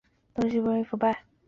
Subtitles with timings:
[0.33, 1.23] 东西不容易腐败